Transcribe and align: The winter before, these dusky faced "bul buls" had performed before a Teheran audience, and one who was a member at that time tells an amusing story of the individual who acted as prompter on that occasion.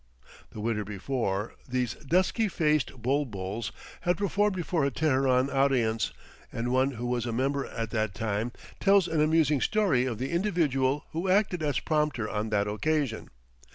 The 0.49 0.61
winter 0.61 0.83
before, 0.83 1.53
these 1.69 1.93
dusky 1.93 2.47
faced 2.47 3.03
"bul 3.03 3.23
buls" 3.23 3.71
had 3.99 4.17
performed 4.17 4.55
before 4.55 4.83
a 4.83 4.89
Teheran 4.89 5.51
audience, 5.51 6.11
and 6.51 6.73
one 6.73 6.93
who 6.93 7.05
was 7.05 7.27
a 7.27 7.31
member 7.31 7.67
at 7.67 7.91
that 7.91 8.15
time 8.15 8.51
tells 8.79 9.07
an 9.07 9.21
amusing 9.21 9.61
story 9.61 10.07
of 10.07 10.17
the 10.17 10.31
individual 10.31 11.05
who 11.11 11.29
acted 11.29 11.61
as 11.61 11.79
prompter 11.79 12.27
on 12.27 12.49
that 12.49 12.65
occasion. 12.67 13.29